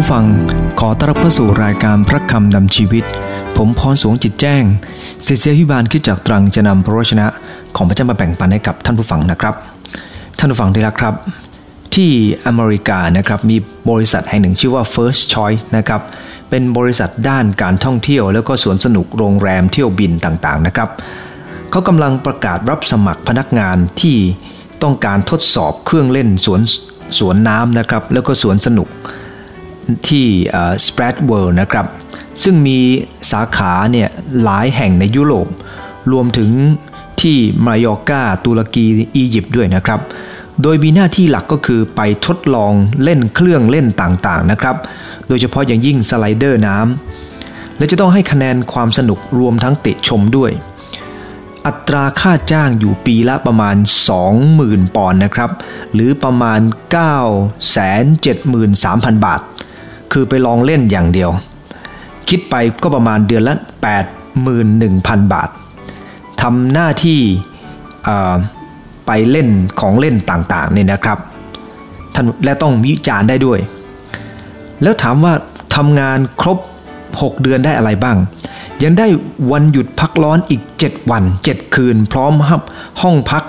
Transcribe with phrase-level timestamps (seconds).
[0.00, 0.26] ผู้ฟัง
[0.80, 3.04] ขอต้อนรับเข้าสู่รายการพระคำนำชีวิต
[3.56, 4.62] ผมพรสวงจิตแจ้ง
[5.26, 7.26] ศิษยพิบาลขึ้นจากตรังจะนำพระวจนะ
[7.76, 9.54] ของพระเจ้ามาแบ่งปันให้กับท่านผู้ฟังนะครับ
[10.38, 11.14] ท่านผู้ฟังที่รักครับ
[11.94, 12.10] ที่
[12.46, 13.56] อเมริกานะครับมี
[13.90, 16.00] บริษัทแห่งหนึ่งชื่อว่า First Choice นะครับ
[16.50, 20.88] เป็นบริษัทด้านการท่องเที่ยว แล้วก็สวนสนุกโรงแรมเที่ยวบินต่างๆนะครับ
[21.70, 24.16] เขากำลังประกาศรับสมัครพนักงานที่
[24.82, 26.60] ต้องการทดสอบเครื่องเล่นสวน
[27.18, 28.90] สวนน้ำนะครับแล้วก็สวนสนุก
[30.08, 30.26] ที่
[30.86, 31.86] สเปรดเวิลด์นะครับ
[32.42, 32.78] ซึ่งมี
[33.30, 34.08] สาขาเนี่ย
[34.42, 35.48] หลายแห่งในยุโรป
[36.12, 36.50] รวมถึง
[37.20, 37.36] ที่
[37.66, 38.86] มายอกาตุรกี
[39.16, 40.00] อียิปต์ด้วยนะครับ
[40.62, 42.72] โดยมีหน้าที่หลักก็คือไปทดลอง
[43.02, 44.76] เล่นเครื่องเล่นต่างๆนะครับ
[45.28, 50.50] โดยเฉพาะอย่างยิ่งสไลเดอร์น้ำและจะต้องให้คะแนนความสนุกรวมทั้งติชมด้วย
[51.66, 53.76] อัตราค่าจ้างอยู่ปีละประมาณ
[54.36, 55.50] 20,000 ปอนด์นะครับ
[55.92, 56.60] หรือประมาณ
[57.86, 59.40] 973,000 บาท
[60.12, 61.30] คือไปลองเล่นอย่างเดียว
[62.28, 63.54] คิดไปก็ประมาณเดือนละ
[64.42, 65.48] 81,000 บาท
[66.42, 67.20] ทำหน้าที่
[69.06, 69.48] ไปเล่น
[69.80, 71.18] ของเล่นต่างๆเนี่ยนะครับ
[72.14, 73.58] ท่านและต้องวิจารณ์ได้ด้วย
[74.82, 75.32] แล้วถามว่า
[75.76, 76.58] ทำงานครบ
[77.00, 78.16] 6 เดือนได้อะไรบ้าง
[78.82, 79.06] ยังได้
[79.52, 82.32] วันหยุดพักร้อนอีก 7 วัน 7 คืน พร้อม
[83.02, 83.44] ห้องพัก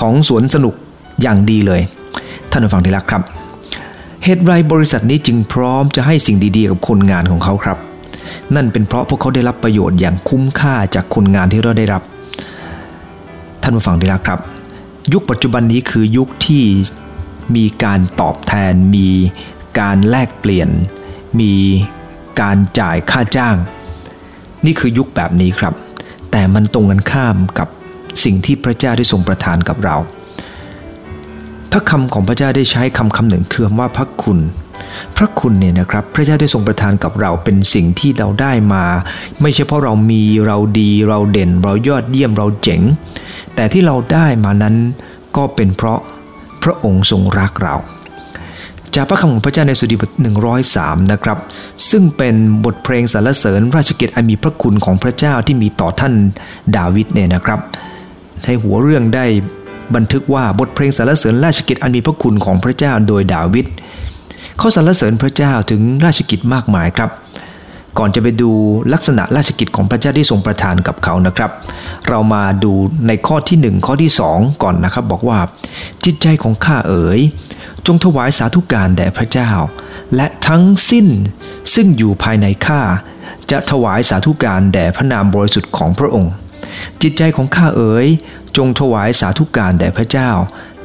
[0.00, 0.74] ของสวนสนุก
[1.22, 1.80] อย่างดีเลย
[2.50, 3.22] ท่านผู้ฟังที่รักครับ
[4.24, 7.78] เหตุไรบริษัทนี้จึงพร้อมจะให้สิ่งดีๆกับคนงานของเขาครับ
[8.54, 12.02] นั่นเป็นเพราะพวกเขาได้รับประโยชน์อย่างคุ้มค่าจากคนงานที่เราได้รับ
[13.62, 14.40] ท่านผู้ฟังที่รักครับ
[15.12, 16.64] ยุคปัจจุบันนี้คือยุคที่
[17.56, 19.08] มีการตอบแทน มี
[19.80, 20.68] การแลกเปลี่ยน
[21.40, 21.52] มี
[22.40, 23.56] การจ่ายค่าจ้าง
[24.64, 25.74] นี่คือยุคแบบนี้ครับ
[26.30, 27.68] แต่มันตรงกันข้ามกับ
[28.24, 29.96] สิ่งที่พระเจ้าได้ทรงประทานกับเรา
[31.72, 34.38] พระคำของพระเจ้าได้ใช้คำคำหนึ่งคือว่าพระคุณ
[35.16, 38.84] พระคุณเนี่ยนะครับ พระเจ้าได้ทรงประทานกับเราเป็นสิ่งที่เราได้มา
[39.42, 42.80] ไม่ใช่เพราะเรามีเราดีเราเด่น เรายอดเยี่ยมเราเจ๋ง
[43.54, 44.76] แต่ที่เราได้มานั้น
[45.36, 46.00] ก็เป็นเพราะ
[46.62, 47.76] พระองค์ทรงรักเรา
[48.94, 50.10] จากพระคำของพระเจ้าในสุดีบท
[50.60, 51.38] 103 นะครับ
[51.90, 56.14] ซึ่งเป็นบทเพลงสรรเสริญราชกิจอันมีพระคุณของพระเจ้าที่มีต่อท่าน
[56.76, 57.60] ดาวิดเนี่ยนะครับ
[58.44, 59.26] ในหัวเรื่องได้
[59.94, 63.66] บันทึกว่าบทเพลงสรรเสริญราชกิจอันมีพระคุณของพระเจ้าโดยดาวิด
[64.58, 67.10] เขาสรรเสริญพระเจ้าถึงราชกิจมากมายครับ
[67.98, 68.50] ก่อนจะไปดู
[68.92, 71.50] ลักษณะราชกิจของพระเจ้าที่ทรงประทานกับเขานะครับ
[72.08, 72.72] เรามาดู
[73.06, 75.38] ในข้อที่ 1 ข้อที่ 2 ก่อนนะครับ บอกว่า
[76.04, 77.20] จิตใจของข้าเอ๋ย
[77.86, 79.50] จงถวายสาธุการแด่พระเจ้า
[80.16, 81.06] และทั้งสิ้น
[81.74, 82.80] ซึ่งอยู่ภายในข้า
[83.50, 86.32] จะถวายสาธุการแด่พระนามบริสุทธิ์ของพระองค์
[87.02, 88.06] จิตใจของข้าเอ๋ย
[88.56, 90.30] จงถวายสาธุการแด่พระเจ้า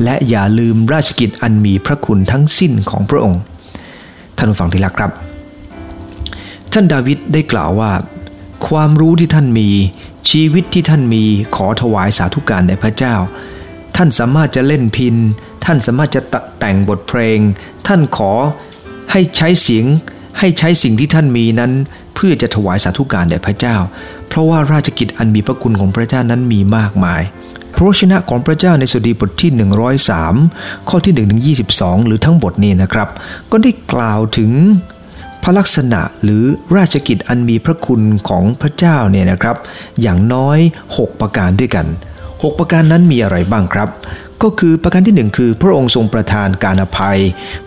[0.03, 3.41] และอย่าลืมราชกิจอันมีพระคุณทั้งสิ้นของพระองค์
[4.37, 5.11] ท่านผู้ฟังที่รักครับ
[6.73, 7.91] ท่านดาวิดได้กล่าวว่า
[8.67, 9.69] ความรู้ที่ท่านมี
[10.29, 11.23] ชีวิตที่ท่านมี
[11.55, 13.15] ขอถวายสาธุการแด่พระเจ้า
[13.95, 15.15] ท่านสามารถจะเล่นพิน
[15.65, 16.21] ท่านสามารถจะ
[16.59, 17.39] แต่งบทเพลง
[17.87, 18.31] ท่านขอ
[19.11, 19.85] ให้ใช้เสียง
[20.39, 21.71] ให้ใช้สิ่งที่ท่านมีนั้น
[22.15, 23.75] เพื่อจะถวายสาธุการแด่พระเจ้า
[24.27, 27.21] เพราะว่าราชกิจอันมีพระคุณของพระเจ้านั้นมีมากมาย
[27.75, 29.51] พระชนะของพระเจ้าในสดีบทที่
[30.19, 31.41] 103 ข้อที่1ถึง
[31.75, 33.09] 22 หรือทั้งบทนี้นะครับ
[33.51, 34.51] ก็ได้กล่าวถึง
[35.43, 36.43] พระลักษณะหรือ
[36.77, 39.57] ราชกิจอันมีพระคุณของพระเจ้าเนี่ยนะครับ
[40.01, 40.59] อย่างน้อย
[40.89, 41.87] 6 ประการด้วยกัน
[42.23, 43.89] 6 ประการนั้นมีอะไรบ้างครับ
[44.43, 47.19] ก็คือประการที่ 1 คือพระองค์ทรงประทานการอภัย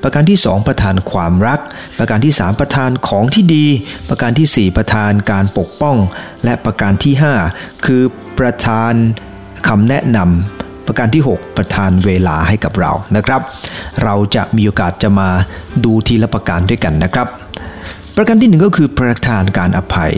[0.03, 1.61] ประการที่ 2 ประทานความรัก
[1.99, 3.67] ประการที่ 3 ประทานของที่ดี
[4.09, 5.97] ประการที่ 4 ประทานการปกป้อง
[6.45, 7.15] และประการที่
[7.49, 8.03] 5 คือ
[8.39, 8.93] ประทาน
[9.69, 13.41] คำแนะนำประการที่ 6 ประทานเวลาให้กับเรานะครับ
[14.03, 15.29] เราจะมีโอกาสจะมา
[15.85, 17.27] ดูทีละประการด้วยกันนะครับ
[18.17, 20.13] ประการที่หนึ่งก็คือประทานการอภัย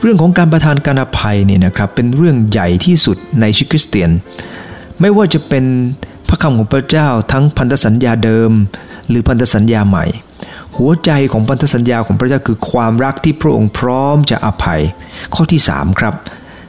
[0.00, 4.10] เรื่องของการประทานการอภัยเนี่ยนะครับเป็นเรื่องใหญ่ที่สุดในชีวิตคริสเตียน
[5.00, 5.64] ไม่ว่าจะเป็น
[6.28, 8.50] พระคำของพระเจ้าทั้งพันธสัญญาเดิม
[9.08, 10.06] หรือพันธสัญญาใหม่
[10.76, 14.80] หัวใจของพันธสัญญาของพระเจ้าคือความรักที่พระองค์พร้อมจะอภัย
[15.34, 16.14] ข้อที่ 3 ครับ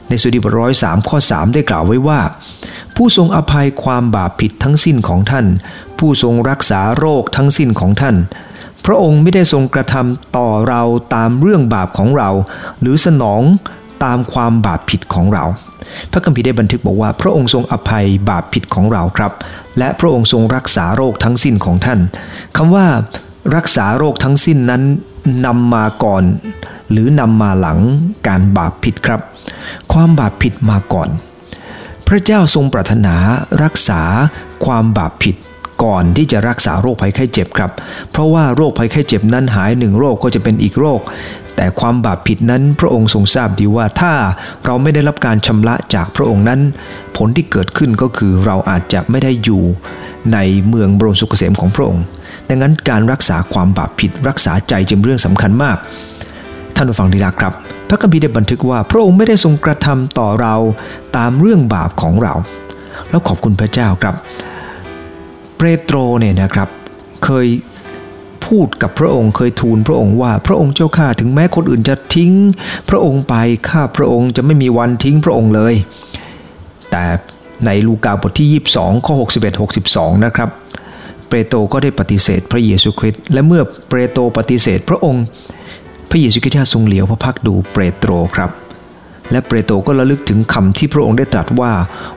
[0.08, 2.20] ในสุดีบทร้อยสามข้อสามได้กล่าวไว้ว่า
[2.96, 5.46] ผู้ทรงอภัยความบาปผิดทั้งสิ้นของท่าน
[5.98, 8.16] ผู้ทรงรักษาโรคทั้งสิ้นของท่าน
[8.84, 10.82] พระองค์ไม่ได้ทรงกระทำต่อเรา
[11.14, 12.30] ตามเรื่องบาปของเรา
[12.80, 13.42] หรือสนอง
[14.04, 15.44] ตามความบาปผิดของเรา
[16.12, 19.32] พระคัมภีร์ได้บันทึกบอกว่า พระองค์ทรงอภัยบาปผิดของเราครับ
[19.78, 22.00] และพระองค์ทรงรักษาโรคทั้งสิ้นของท่าน
[22.56, 22.86] คำว่า
[23.56, 24.82] รักษาโรคทั้งสิ้นนั้น
[25.46, 26.22] นำมาก่อน
[26.90, 27.78] หรือนำมาหลัง
[28.28, 29.20] การบาปผิดครับ
[29.92, 31.08] ความบาปผิดมาก่อน
[32.06, 33.14] พระเจ้าทรงปรารถนา
[33.62, 34.02] รักษา
[34.64, 35.36] ความบาปผิด
[35.84, 37.70] ก่อนที่จะรักษาโรคภัยไข้เจ็บครับ
[38.10, 41.00] เพราะว่าโรคภัยไข้เจ็บนั้นหายหนึ่งโรคก็จะเป็นอีกโรค
[41.56, 44.12] แต่ความบาปผิดนั้นพระองค์ทรงทราบดีว่าถ้า
[44.64, 46.60] เราไม่ได้รับการชำระจากพระองค์นั้น
[47.16, 49.62] ผลที่เกิดขึ้นก็คือเราอาจจะไม่ได้อยู่
[50.32, 50.38] ใน
[50.68, 52.04] เมืองบรมสุขเกษมของพระองค์
[52.48, 55.76] ดังนั้นการรักษาความบาปผิดรักษาใจจึงเรื่องสำคัญมาก
[56.76, 57.52] ท่านผู้ฟังดีละครับ
[57.88, 60.54] พระคัมภีร์ได้บันทึกว่าพระองค์ไม่ได้ทรงกระทำต่อเรา
[61.16, 62.34] ตามเรื่องบาปของเรา
[63.08, 64.14] แล้วขอบคุณพระเจ้าครับ
[65.56, 66.68] เปโตรเนี่ยนะครับ
[67.24, 67.46] เคย
[68.52, 72.32] พูดกับพระองค์เคยทูลพระองค์ว่าพระองค์เจ้าข้าถึงแม้คนอื่นจะทิ้ง
[72.88, 73.34] พระองค์ไป
[73.68, 75.74] ข้าพระองค์จะไม่มีวันทิ้งพระองค์เลย
[76.90, 77.04] แต่
[77.66, 80.48] ในลูกาบทที่ 22ข้อ61 62 นะครับ
[81.28, 85.24] เปโตรก็ได้ปฏิเสธพระเยซูคริสต์และเมื่อเปโตรปฏิเสธพระองค์
[86.10, 88.50] พระเยซูคริสต์ทรงเหลียวพระพักดูเปโตรครับ
[89.30, 91.72] และเปโตรก็ระลึกถึงคำที่พระองค์ได้ตรัสว่า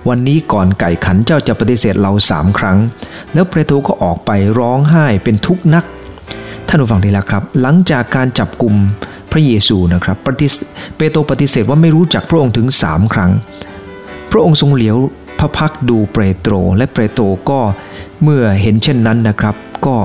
[0.09, 2.77] วันนี้ก่อนไก่ขันเจ้าจะปฏิเสธเราสามครั้ง
[3.33, 5.85] แล้วเปโตรก็ออกไปร้องไห้เป็นทุกข์นัก
[6.67, 8.75] ท่านผู้ฟังทีละครับ หลังจากการจับกลุ่ม
[9.31, 10.17] พระเยซูนะครับ
[10.97, 13.31] เปโตรปฏิเสธว่าไม่รู้จักพระองค์ถึงสามครั้ง
[14.31, 14.97] พระองค์ทรงเหลียว
[15.39, 17.59] พระพักดูเปโตรและเปโตรก็
[18.23, 19.95] เมื่อเห็นเช่นนั้นนะครับ ก็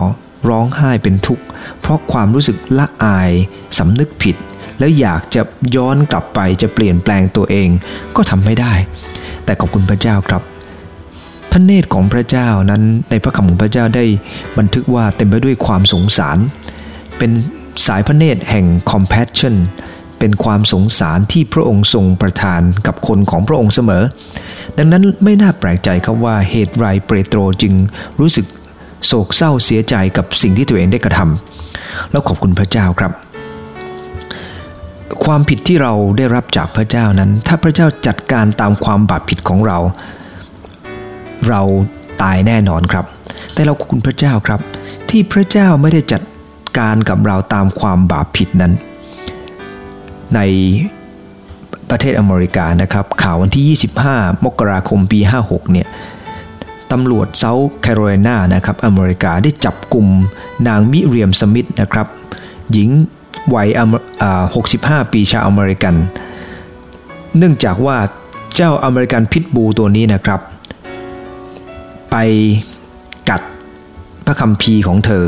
[0.48, 1.44] ร้องไห้เป็นทุกข์
[1.80, 3.30] เพราะความรู้สึกละอาย
[3.78, 4.36] สำนึกผิด
[4.78, 5.42] แล้วอยากจะ
[5.76, 7.68] ย้อนกลับไปจะเปลี่ยนแปลงตัวเอง
[8.16, 8.72] ก็ทำไม่ได้
[9.44, 10.42] แต่ขอบคุณพระเจ้าครับ
[11.52, 14.05] พระเนตรของพระเจ้านั้นในพระคำของพระเจ้าได้
[14.58, 16.38] บันทึกว่าเต็มไปด้วยความสงสาร
[17.19, 17.31] เป็น
[17.87, 19.55] สายพระเนตรแห่ง compassion
[20.19, 24.02] เป็นความสงสารที่พระองค์ทรงประทานกับคนของพระองค์เสมอ
[24.79, 27.75] ดังนั้นไม่น่าแปลกใจครับว่าเหตุไรเปโตรจึง
[28.20, 28.47] รู้สึก
[29.06, 33.12] โศกเศร้าเสียใจกับสิ่งที่ตัวเองได้กระทำแล้วขอบคุณพระเจ้าครับ
[35.25, 39.79] ความผิดที่เราได้รับจากพระเจ้านั้น ถ้าพระเจ้าจัดการตามความบาปผิดของเรา
[41.48, 41.60] เรา
[42.22, 43.04] ตายแน่นอนครับ
[43.52, 44.60] แต่เราคุณพระเจ้าครับ
[45.10, 46.22] ที่พระเจ้าไม่ได้จัด
[46.78, 48.72] การกับเราตามความบาปผิดนั้น
[50.34, 50.40] ใน
[51.90, 55.88] ประเทศอเมริกานะครับ ข่าววันที่ 25 มกราคมปี 56 เนี่ย
[56.92, 60.06] ตำรวจเซาท์แคโรไลนานะครับอเมริกาได้จับกลุ่ม
[60.69, 62.06] นางมิเรียมสมิธนะครับ
[62.72, 62.88] หญิง
[63.54, 63.69] วัย
[64.40, 65.94] 65 ปีชาวอเมริกัน
[67.37, 67.96] เนื่องจากว่า
[68.54, 70.40] เจ้าอเมริกันพิทบูตัวนี้นะครับ
[72.10, 72.16] ไป
[73.30, 73.42] กัด
[74.26, 75.24] พระคัมภีร์ของเธอ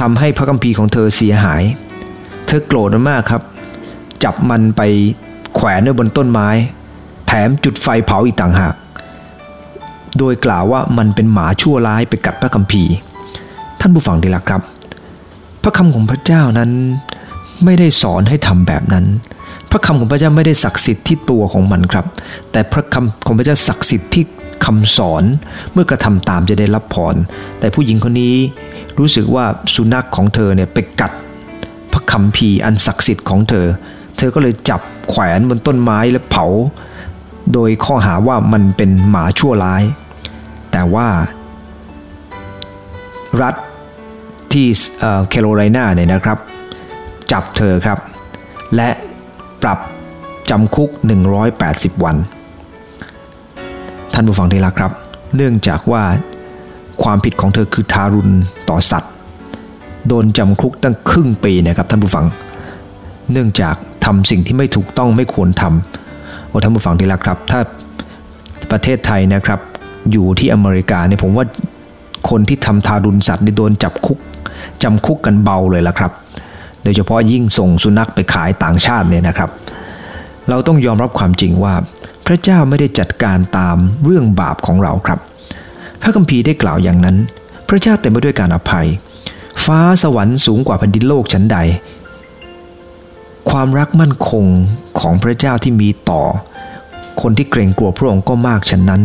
[0.00, 1.62] ทำให้พระคัมภีร์ของเธอเสียหาย
[2.46, 3.42] เธอโกรธมากครับ
[4.24, 4.82] จับมันไป
[5.54, 6.48] แขวนไว้บนต้นไม้
[7.26, 8.74] แถมจุดไฟเผาอีกต่างหาก
[10.18, 12.92] โดยกล่าวว่ามันเป็นหมาชั่วร้ายไปกัดพระคัมภีร์
[13.80, 14.62] ท่านผู้ฟังดีละครับ
[15.62, 16.70] พระคำของพระเจ้านั้น
[17.64, 19.06] ไม่ได้สอนให้ทำแบบนั้น
[19.74, 22.06] พระคำของพระเจ้าไม่ได้ศักดิ์สิทธิ์ที่ตัวของมันครับ
[22.52, 24.24] แต่พระคำของพระเจ้าศักดิ์สิทธิ์ที่
[24.64, 25.24] คำสอน
[25.72, 27.14] เมื่อกระทำตามจะได้รับพร
[27.58, 28.36] แต่ผู้หญิงคนนี้
[28.98, 31.12] รู้สึกว่าสุนัขของเธอเนี่ยไปกัด
[31.92, 33.66] พระคัมภีอันศักดิ์สิทธิ์ของเธอ
[34.16, 36.46] เธอก็เลยจับแขวนบนต้นไม้และเผา
[37.52, 39.82] โดยข้อหาว่ามันเป็นหมาชั่วร้าย
[40.72, 41.08] แต่ว่า
[43.42, 43.54] รัฐ
[44.52, 44.66] ที่
[45.28, 46.38] แคโรไลนาเนี่ยนะครับ
[47.32, 47.98] จับเธอครับ
[48.76, 48.90] และ
[49.62, 49.78] ปรับ
[50.50, 50.90] จำคุก
[51.46, 52.16] 180 วัน
[54.12, 54.92] ท่านผู้ฟังที่รักครับ
[55.36, 56.02] เนื่องจากว่า
[57.02, 58.32] ความผิดของเธอคือทารุณ
[58.68, 59.12] ต่อสัตว์
[60.08, 62.26] โดนจำคุกตั้งครึ่งปีนะครับท่านผู้ฟัง
[63.32, 67.60] เนื่องจากทำสิ่งที่ไม่ถูกต้องไม่ควรทำโอ้ท่านผู้ฟังที่รักครับ ถ้า
[68.70, 69.60] ประเทศไทยนะครับ
[70.12, 71.46] อยู่ที่อเมริกาเนี่ยผมว่า
[72.30, 74.18] คนที่ทำทารุณสัตว์นี่โดนจับคุก
[74.82, 76.12] จำคุกกันเบาเลยละครับ
[76.82, 79.50] โดยเฉพาะยิ่งส่งสุนัขไปขายต่างชาติเนี่ยนะครับ
[80.48, 81.74] เราต้องยอมรับความจริงว่า
[82.26, 85.18] พระเจ้าไม่ได้จัดการตามเรื่องบาปของเราครับ
[86.00, 87.16] พระคัมภีร์ได้กล่าวอย่างนั้น
[87.68, 88.86] พระเจ้าเต็มไปด้วยการอภัย
[89.64, 91.58] ฟ้าสวรรค์สูงกว่าแผ่นดินโลกชั้นใด
[93.50, 94.44] ความรักมั่นคง
[95.00, 96.22] ของพระเจ้าที่มีต่อ
[97.22, 99.02] คนที่เกรงกลัวพระองค์ก็มากฉันนั้น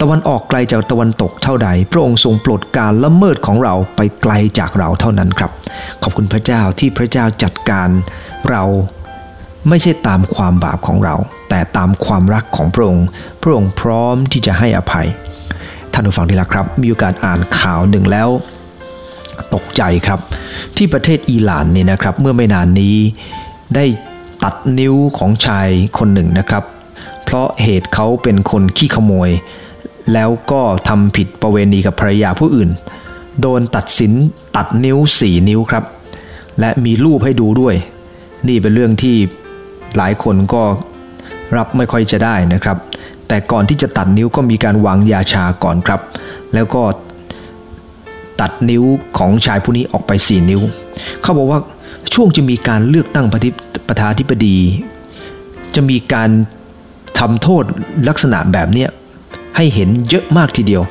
[0.00, 5.50] ตะวันออกไกลจากตะวันตกเท่าใด พระองค์ทรงปลดการละเมิดของเราไปไกลจากเราเท่านั้นครับ
[6.02, 7.88] ขอบคุณพระเจ้าที่พระเจ้าจัดการ
[8.50, 8.62] เรา
[9.68, 11.14] ไม่ใช่ตามความบาปของเรา
[11.48, 13.06] แต่ตามความรักของพระองค์
[13.42, 15.08] พระองค์พร้อมที่จะให้อภัย
[15.92, 18.28] ท่านผู้ฟังที่รักครับ มีโอกาสอ่านข่าวหนึ่งแล้ว
[19.54, 20.20] ตกใจครับ
[20.76, 22.96] ที่ประเทศอิหร่านนี่นะครับ เมื่อไม่นานนี้
[23.74, 23.84] ได้
[24.42, 26.64] ตัดนิ้วของชายคนหนึ่งนะครับ
[27.24, 29.30] เพราะเหตุเขาเป็นคนขี้ขโมย
[30.12, 32.70] แล้วก็ทำผิดประเวณีกับภรรยาผู้อื่น
[33.40, 34.12] โดนตัดสิน
[34.56, 35.84] ตัดนิ้วสี่นิ้วครับ
[36.60, 37.74] และมีรูปให้ดูด้วย
[38.48, 39.16] นี่เป็นเรื่องที่
[39.96, 40.62] หลายคนก็
[41.56, 42.76] รับไม่ค่อยจะได้นะครับ
[43.28, 46.00] แต่ก่อนที่จะตัดนิ้วก็มีการวางยาชาก่อนครับ
[46.54, 46.82] แล้วก็
[48.40, 48.82] ตัดนิ้ว
[49.18, 50.60] ของชายผู้นี้ออกไป 4 นิ้ว
[51.22, 51.60] เขาบอกว่า
[52.14, 53.26] ช่วงจะมีการเลือกตั้ง
[53.88, 54.58] ประธาธิบดี
[55.74, 56.30] จะมีการ
[57.18, 57.64] ทำโทษ
[58.08, 58.86] ลักษณะแบบเนี้
[59.56, 60.82] ให้เห็นเยอะมากทีเดียว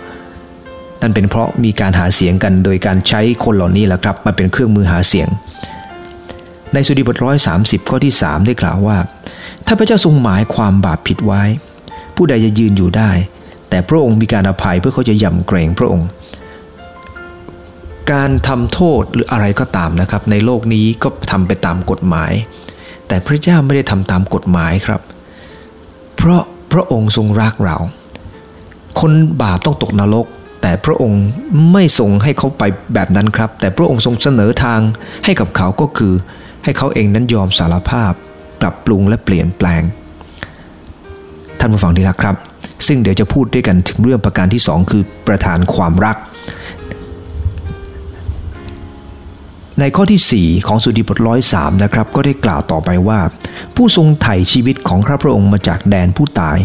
[1.01, 5.27] นั่นเป็นเพราะมีการหาเสียงกันโดยการใช้คนเหล่านี้แหละครับมาเป็นเครื่องมือหาเสียง
[6.73, 7.53] ในสุดีบทร้อยสา
[7.89, 8.97] ข้อที่ 3 ได้กล่าวว่า
[9.65, 11.41] ถ้าพระเจ้าทรงหมายความบาปผิดไว้
[12.15, 13.11] ผู้ใดจะยืนอยู่ได้
[13.69, 16.07] แต่พระองค์มีการอภัยเพื่อเขาจะยำเกรงพระองค์
[18.11, 22.31] การทำโทษหรืออะไรก็ตามนะครับ ในโลกนี้ก็ทำไปตามกฎหมาย
[23.07, 25.01] แต่พระเจ้าไม่ได้ทำตามกฎหมายครับ
[26.15, 26.41] เพราะ
[26.71, 27.77] พระองค์ทรงรักเรา
[28.99, 29.11] คน
[29.41, 30.25] บาปต้องตกนรก
[30.61, 31.23] แต่พระองค์
[31.71, 34.79] ไม่ทรงให้เขาไปแบบนั้นครับ แต่พระองค์ทรงเสนอทาง
[35.25, 36.13] ให้กับเขาก็คือ
[36.63, 38.11] ให้เขาเองนั้นยอมสารภาพ
[38.61, 39.83] ปรับปรุงและเปลี่ยนแปลง
[41.59, 42.35] ท่านผู้ฟังที่รักครับ
[42.87, 46.17] ซึ่งเดี๋ยวจะพูดด้วยกันถึงเรื่องประการที่สองคือประธานความรัก
[49.79, 53.19] ในข้อที่ 4 ของสุดีบทร้อยสามนะครับก็ได้กล่าวต่อไปว่า
[53.75, 56.57] ผู้ทรงไถ่ชีวิตของพระพระองค์มาจากแดนผู้ตาย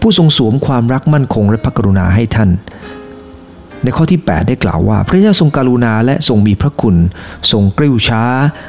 [0.00, 2.50] ผู้ทรงสวมความรักมั่นคงและพระกรุณาให้ท่าน
[3.82, 6.96] ในข้อที่ 8 ได้กล่าวว่า พระเจ้าทรงกรุณาและทรงมีพระคุณ
[7.52, 8.22] ทรงกริ้วช้า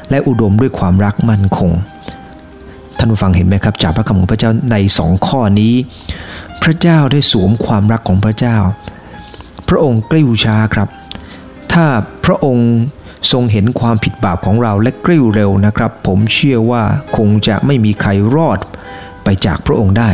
[0.09, 1.71] และอุดมด้วยความรักมั่นคง
[2.97, 5.73] ท่านผู้ฟังเห็นไหมครับ จากพระคำของพระเจ้าในสองข้อนี้
[6.63, 8.57] พระเจ้าได้สวมความรักของพระเจ้า
[9.69, 10.89] พระองค์กริ้วช้าครับ
[11.73, 11.85] ถ้า
[12.25, 12.71] พระองค์
[13.31, 16.83] ทรงเห็นความผิดบาปของเราและกริ้วเร็วนะครับ ผมเชื่อว่า
[17.17, 18.59] คงจะไม่มีใครรอด
[19.23, 20.09] ไปจากพระองค์ได้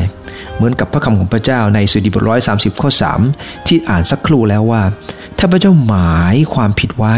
[0.55, 2.89] เหมือนกับพระคำของพระเจ้าในสุดีบทร้อยสาข้อ
[3.29, 4.81] 3 ที่อ่านสักครู่แล้วว่า
[5.37, 7.15] ถ้าพระเจ้าหมายความผิดไว้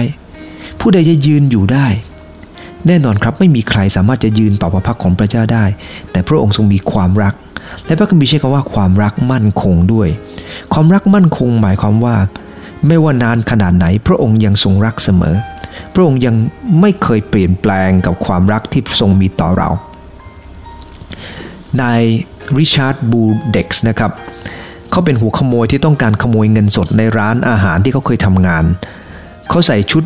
[0.80, 1.88] ผู้ใดจะยืนอยู่ได้
[2.88, 5.66] แน่นอนครับไม่มีใครสามารถจะยืนต่อพระพักของพระเจ้าได้
[6.12, 7.34] แต่พระองค์ทรงมีความรัก
[7.86, 10.10] และพระคัมภีร์ใช้คำว่าความรักมั่นคงด้วย
[10.74, 12.16] ความรักมั่นคงหมายความว่า
[12.88, 15.36] ไม่ว่านานขนาดไหนพระองค์ยังทรงรักเสมอ
[15.94, 16.36] พระองค์ยัง
[16.82, 19.70] ไม่เคยเปลี่ยนแปลงกับความรักที่ทรงมีต่อเรา
[21.82, 22.02] นาย
[22.58, 24.12] ริชาร์ดบูเด็กส์นะครับ
[24.92, 28.64] เขาเป็นหัวขโมยที่ต้องการขโมยเงินสดในร้านอาหารที่เขาเคยทำงาน
[29.50, 30.04] เขาใส่ชุด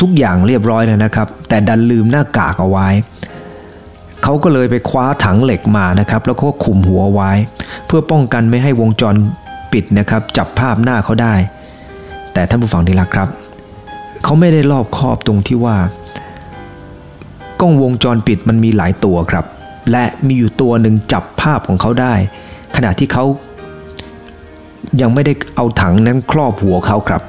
[0.00, 2.88] ทุกอย่างเรียบร้อยแล้วนะครับ แต่ดันลืมหน้ากากเอาไว้
[4.22, 7.30] เขาก็เลยไปคว้าถังเหล็กมานะครับ แล้วก็คุมหัวไว้
[7.86, 9.14] เพื่อป้องกันไม่ให้วงจร
[9.72, 11.34] ปิดนะครับ จับภาพหน้าเขาได้
[12.32, 13.28] แต่ท่านผู้ฟังที่รักครับ
[14.28, 15.76] เขาไม่ได้รอบคอบตรงที่ว่า
[17.60, 19.44] กล้องวงจรปิดมันมีหลายตัวครับ
[19.92, 22.14] และมีอยู่ตัวหนึ่งจับภาพของเขาได้
[22.76, 23.24] ขณะที่เขา
[25.00, 27.22] ยังไม่ได้เอาถังนั้นครอบหัวเขาครับ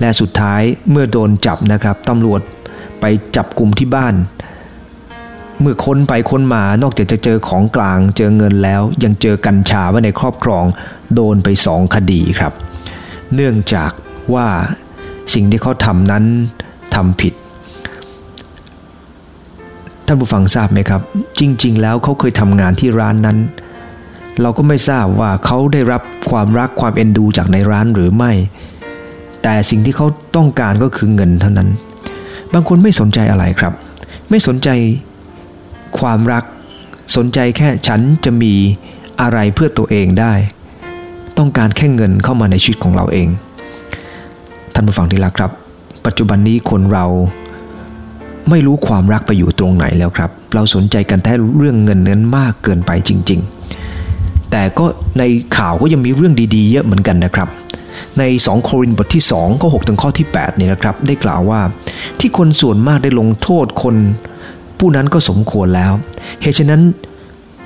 [0.00, 2.40] และสุดท้ายเมื่อโดนจับนะครับตำรวจ
[3.00, 3.04] ไป
[3.36, 4.14] จับกลุ่มที่บ้าน
[5.60, 10.64] เมื่อค้นไปค้นมานอกจากจะเจอของกลางเจอเงินแล้ว ยังเจอกัญชาไว้ในครอบครอง
[11.14, 12.52] โดนไปสองคดีครับ
[13.34, 13.90] เนื่องจาก
[14.34, 14.48] ว่า
[15.34, 16.24] สิ่งที่เขาทำนั้น
[16.94, 17.34] ทำผิด
[20.06, 21.00] ท่านผู้ฟังทราบไหมครับ
[21.40, 23.38] จริง ๆ แล้วเขาเคยทำงานที่ร้านนั้น
[24.42, 28.32] เราก็ไม่ทราบว่าเขาได้รับความรักความเอ็นดูจากในร้านหรือไม่
[29.42, 30.06] แต่สิ่งที่เขา
[30.36, 31.68] ต้องการก็คือเงินเท่านั้น
[32.52, 33.72] บางคนไม่สนใจอะไรครับ
[34.30, 34.68] ไม่สนใจ
[36.00, 36.44] ความรัก
[37.16, 38.54] สนใจแค่ฉันจะมี
[39.20, 40.32] อะไรเพื่อตัวเองได้
[41.38, 43.28] ต้องการแค่เงินเข้ามาในชีวิตของเราเอง
[44.78, 45.50] ท่านผู้ฟังที่รักครับ
[46.06, 47.06] ปัจจุบันนี้คนเรา
[48.50, 53.40] ไม่รู้ความรักไปอยู่ตรงไหนแล้วครับ เราสนใจกันแต่เรื่องเงินนั้นมากเกินไปจริง
[53.94, 54.84] ๆ แต่ก็
[55.18, 55.22] ใน
[55.56, 57.48] ข่าวก็ยังมีเรื่องดีๆ เยอะเหมือนกันนะครับ
[58.18, 61.60] ใน 2 โครินธ์บทที่2ข้อ6ถึงข้อที่8นี่นะครับ ได้กล่าวว่า
[62.18, 63.94] ที่คนส่วนมากได้ลงโทษคน
[64.78, 65.92] ผู้นั้นก็สมควรแล้ว
[66.42, 66.82] เหตุฉะนั้น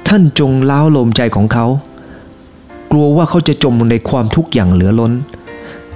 [0.08, 1.66] ท่านจงล้าลมใจของเขา
[2.90, 5.14] กลัวว่าเขาจะจมในความทุกข์อย่างเหลือล้น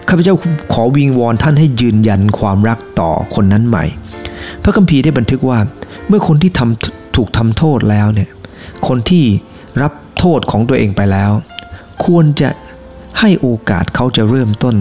[0.09, 0.35] ข้าพเจ้า
[0.73, 3.85] ขอวิงวอนท่านให้ยืนยันความรักต่อคนนั้นใหม่
[4.63, 5.59] พระคัมภีร์ได้บันทึกว่า
[6.09, 8.29] เมื่อคนที่ทำถูกทำโทษแล้วเนี่ย
[8.89, 9.25] คนที่
[9.83, 11.31] รับโทษของตัวเองไปแล้ว
[12.05, 12.49] ควรจะ
[13.21, 14.77] ให้โอกาสเขาจะเริ่มต้น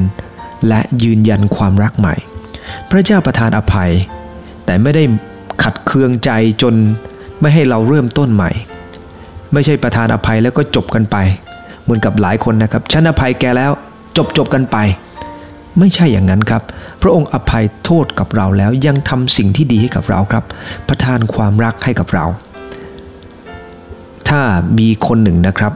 [0.68, 2.16] และยืนยันความรักใหม่
[2.90, 3.92] พระเจ้าประทานอภัย
[4.66, 5.04] แต่ไม่ได้
[5.64, 6.74] ขัดเคืองใจจน
[7.40, 8.52] ไม่ให้เราเริ่มต้นใหม่
[9.54, 11.18] ไม่ใช่ประทานอภัยแล้วก็จบกันไป
[11.84, 13.72] เหมือนกับหลายคนนะครับ ฉันอภัยแกแล้ว
[14.18, 14.78] จบจบกันไป
[15.80, 16.62] ไม่ใช่อย่างนั้นครับ
[17.02, 20.44] พระองค์อภัยโทษกับเราแล้วยังทำสิ่งที่ดีให้กับเราครับ
[20.88, 22.26] ประทานความรักให้กับเรา
[24.30, 24.42] ถ้า
[24.78, 25.74] มีคนหนึ่งนะครับ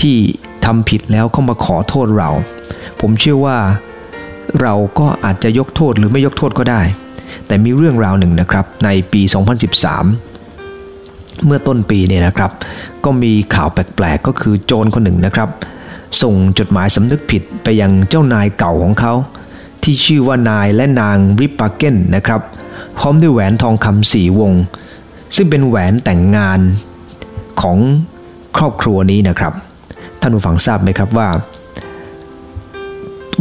[0.00, 0.16] ที่
[0.64, 2.30] ทำผิดแล้วเข้ามาขอโทษเรา
[3.00, 3.58] ผมเชื่อว่า
[4.62, 6.80] เราก็อาจจะยกโทษหรือไม่ยกโทษก็ได้
[7.46, 9.34] แต่มีเรื่องราวหนึ่งนะครับ ในปี 2013
[11.44, 12.50] เมื่อต้นปีเนี่ยนะครับ
[13.04, 15.48] ก็มีข่าวแปลกๆ ก็คือโจรคนหนึ่งนะครับ
[16.22, 19.12] ส่งจดหมายสำนึกผิดไปยังเจ้านายเก่าของเขา
[19.82, 22.40] ที่ชื่อว่านายและนางริปปาเกนนะครับ
[22.98, 24.52] พร้อมด้วยแหวนทองคำสี่วง
[25.36, 26.60] ซึ่งเป็นแหวนแต่งงาน
[27.62, 27.78] ของ
[28.56, 29.52] ครอบครัวนี้นะครับ
[30.20, 31.28] ท่านผู้ฟังทราบไหมครับว่า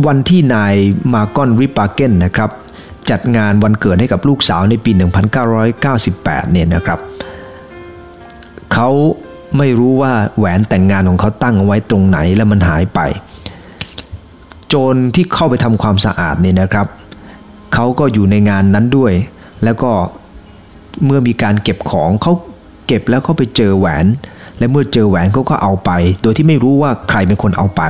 [0.07, 0.75] วันที่นาย
[1.13, 2.49] มาร์กอนริปปาเกนนะครับ
[3.09, 4.91] จัดงานวันเกิดให้กับลูกสาวในปี
[5.71, 6.99] 1998 เนี่ยนะครับ
[8.73, 8.89] เขา
[9.57, 12.99] ไม่รู้ว่าแหวนแต่งงานของเขาตั้งเอาไว้ตรงไหนแล้วมันหายไป
[14.67, 16.87] โจรที่เข้าไปทำความสะอาดเนี่ยนะครับ
[17.73, 19.13] เขาก็อยู่ในงานนั้นด้วย
[19.63, 19.91] แล้วก็
[21.05, 22.33] เมื่อมีการเก็บของเขา
[22.87, 24.05] เก็บแล้วเขาไปเจอแหวน
[24.57, 25.91] และเมื่อเจอแหวนเขาก็เอาไป
[26.21, 27.81] โดยที่ไม่รู้ว่าใครเป็นคนเอาไป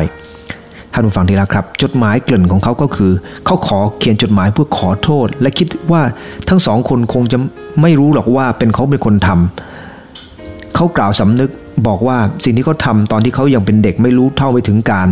[0.94, 3.12] ท่านผู้ฟังที่รักครับ จดหมายเกลิ่นของเขาก็คือ
[3.46, 6.02] เขาขอเขียนจดหมายเพื่อขอโทษ และคิดว่า
[6.50, 7.38] ทั้งสองคนคงจะ
[7.82, 9.71] ไม่รู้หรอกว่าเป็นเขาเป็นคนทำ
[10.76, 11.52] เขากล่าวสำนึก
[11.88, 15.08] บอกว่าสิ่งที่เขาทำตอนที่เขายังเป็นเด็กไม่รู้เท่าไปถึงการ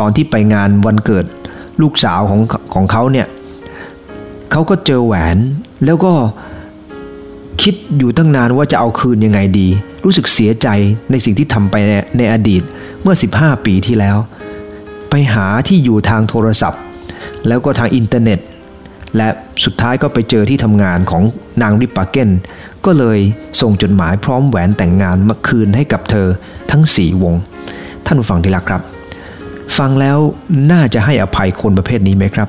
[0.00, 1.24] ตอนที่ไปงานวันเกิด
[1.82, 2.40] ลูกสาวของ
[2.74, 3.26] ของเขาเนี่ย
[4.52, 5.38] เขาก็เจอแหวน
[5.84, 6.12] แล้วก็
[7.62, 9.68] คิดอยู่ตั้งนานว่าจะเอาคืนยังไงดี
[10.04, 10.68] รู้สึกเสียใจ
[11.10, 11.74] ในสิ่งที่ทำไป
[12.18, 12.62] ในอดีต
[13.02, 14.16] เมื่อ 15 ปีที่แล้ว
[15.10, 16.82] ไปหาที่อยู่ทางโทรศัพท์
[17.48, 18.38] แล้วก็ทางอินเทอร์เน็ต
[19.16, 19.28] และ
[19.64, 21.22] สุดท้ายก็ไปเจอที่ทำงานของ
[21.62, 22.30] นางริปปาเกน
[22.86, 23.18] ก็เลย
[23.60, 26.26] ส่งจดหมายพร้อมแหวนแต่งงานมาคืนให้กับเธอ
[26.70, 27.34] ทั้ง4วง
[28.04, 28.82] ท่านผู้ฟังที่รักครับ
[29.78, 30.18] ฟังแล้ว
[30.72, 32.48] น่าจะให้อภัยคนประเภทนี้ไหมครับ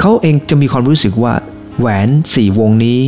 [0.00, 1.32] เขาเองจะมีความรู้สึกว่า
[1.78, 2.98] แหวนสี่วงนี้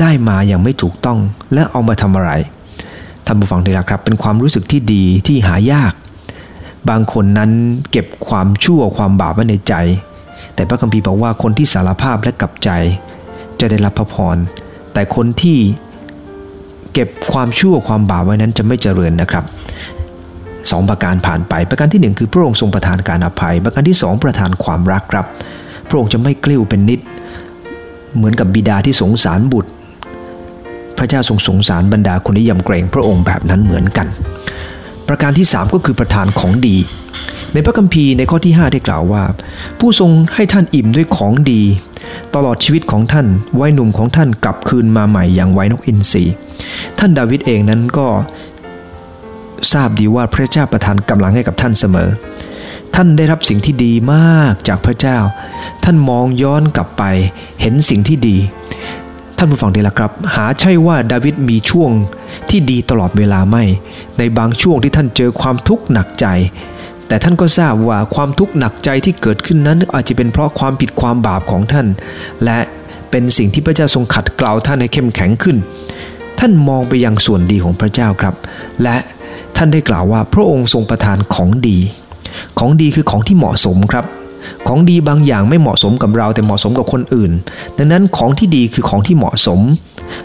[0.00, 1.18] ได้มาอย่างไม่ถูกต้อง
[1.54, 2.30] และเอามาทำอะไร
[3.26, 5.92] ท่านผู้ฟังที่รักครับ เป็นความรู้สึกที่ดีที่หายาก
[6.90, 7.50] บางคนนั้น
[7.90, 9.74] เก็บความชั่วความบาปไว้ในใจ
[10.54, 12.70] แต่พระคัมภีร์บอกว่าคนที่สารภาพและกลับใจ
[13.60, 14.36] จะได้รับพระพร
[14.92, 15.58] แต่คนที่
[16.92, 19.44] เก็บความชั่วความบาปไว้นั้นจะไม่เจริญนะครับ
[20.70, 25.26] สองประการผ่านไป ประการที่หนึ่งคือพระองค์ทรงประทานการอภัย ประการที่สองประทานความรักครับ
[25.88, 27.00] พระองค์จะไม่กลิ้วเป็นนิด
[28.16, 29.70] เหมือนกับบิดาที่สงสารบุตร
[30.98, 34.06] พระเจ้าทรงสงสารบรรดาคนที่ยำเกรงพระองค์แบบนั้นเหมือนกัน
[35.08, 36.76] ประการที่ 3 ก็คือประทานของดี
[37.52, 39.22] ในพระคัมภีร์ในข้อที่ 5 ได้กล่าวว่า
[39.78, 41.62] ผู้ทรงให้ท่านอิ่มด้วยของดี
[42.34, 43.26] ตลอดชีวิตของท่าน
[43.60, 46.24] วัยหนุ่มของท่านกลับคืนมาใหม่อย่างไวนกอินทรี
[46.98, 48.06] ท่านดาวิดเองนั้นก็
[49.72, 52.08] ทราบดีว่าพระเจ้าประทานกำลังให้กับท่านเสมอ
[52.94, 55.18] ท่านได้รับสิ่งที่ดีมากจากพระเจ้า
[55.84, 57.02] ท่านมองย้อนกลับไป
[57.60, 58.36] เห็นสิ่งที่ดี
[59.38, 61.90] ท่านผู้ฟังดีละครับ หาใช่ว่าดาวิดมีช่วง
[62.50, 63.64] ที่ดีตลอดเวลาไม่
[64.18, 66.26] ในบางช่วงที่ท่านเจอความทุกข์หนักใจ
[67.12, 71.86] แต่ท่านก็ทราบว่าความทุกข์หนักใจที่เกิดขึ้นนั้นอาจจะเป็นเพราะความผิดความบาปของท่าน
[72.44, 72.58] และ
[73.10, 75.56] เป็นสิ่งที่พระเจ้าทรงขัดเกลาท่านให้เข้มแข็งขึ้น
[76.38, 78.34] ท่านมองไปยังส่วนดีของพระเจ้าครับ
[78.82, 78.96] และ
[79.56, 81.78] ท่านได้กล่าวว่าพระองค์ทรงประทานของดี
[82.58, 84.04] ของดีคือของที่เหมาะสมครับ
[84.66, 87.32] ของดีบางอย่างไม่เหมาะสมกับเราแต่เหมาะสมกับคนอื่น
[87.78, 89.60] ดังนั้นของที่ดีคือของที่เหมาะสม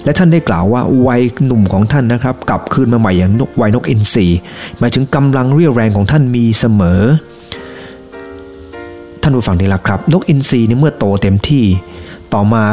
[0.03, 4.25] และท่านได้กล่าวว่าวัยหนุ่มของท่านนะครับ กลับคืนมาใหม่อย่างนกวัยนกเอ็นซี
[4.79, 7.01] หมายถึงกำลังเรียวแรงของท่านมีเสมอ
[9.21, 11.65] ท่านผู้ฟังที่รักครับ นกอินทรีนี่เมื่อโตเต็มที่
[12.33, 12.63] ต่อมา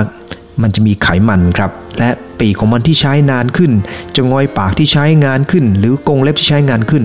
[0.62, 3.72] มันจะมีไขมันครับ และปีกของมันที่ใช้นานขึ้น
[4.14, 7.04] จะงอยปากที่ใช้งานขึ้น หรือกรงเล็บที่ใช้งานขึ้น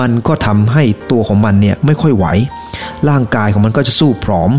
[0.00, 2.26] มันก็ทำให้ตัวของมันเนี่ยไม่ค่อยไหว
[3.08, 4.50] ร่างกายของมันก็จะสู้พร้อม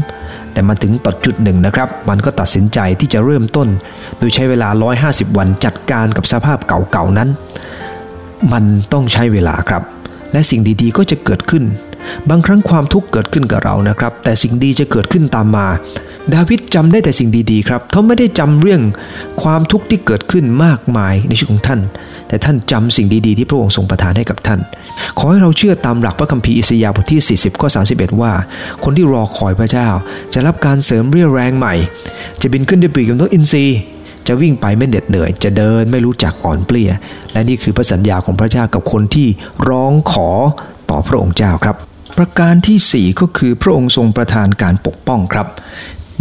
[0.57, 3.67] แต่มาถึงตัดจุดหนึ่งนะครับ มันก็ตัดสินใจที่จะเริ่มต้น
[4.19, 4.69] โดยใช้เวลา
[5.03, 7.29] 150 วันจัดการกับสภาพเก่าๆนั้น
[8.53, 9.83] มันต้องใช้เวลาครับ
[10.31, 11.63] และสิ่งดีๆก็จะเกิดขึ้น
[12.29, 15.67] บางครั้งความทุกข์เกิดขึ้นกับเรานะครับ แต่สิ่งดีจะเกิดขึ้นตามมา
[16.35, 18.81] ดาวิดจำได้แต่สิ่งดีๆครับเขาไม่ได้จำเรื่อง
[19.41, 21.79] ความทุกข์ที่เกิดขึ้นมากมายในชีวิตของท่าน
[22.27, 24.59] แต่ท่านจำสิ่งดีๆที่พระองค์ทรงประทานให้กับท่าน
[25.17, 28.33] ขอให้เราเชื่อตามหลักพระคัมภีร์อิสยาห์บทที่ 40ข้อ31 ว่า
[28.83, 29.87] คนที่รอคอยพระเจ้า
[30.33, 31.75] จะรับการเสริมเรี่ยวแรงใหม่
[32.41, 33.65] จะบินขึ้นด้วยปีกกับนกอินทรี
[34.27, 36.91] จะวิ่งไปไม่เหน็ดเหนื่อย จะเดินไม่รู้จักอ่อนเปลี้ย
[37.31, 39.27] และนี่คือพระสัญญาของพระเจ้ากับคนที่
[39.69, 40.29] ร้องขอ
[40.89, 41.77] ต่อพระองค์เจ้าครับ
[42.17, 45.47] ประการที่ 4 ก็คือพระองค์ทรงประทานการปกป้องครับ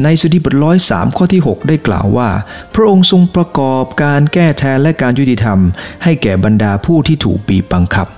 [0.02, 2.28] ในสุดีบทร้อยสามข้อที่ 6 ได้กล่าวว่า
[2.74, 5.58] พระองค์ทรงประกอบการแก้แทนและการยุติธรรม
[6.04, 8.08] ให้แก่บรรดาผู้ที่ถูกบีบบังคับ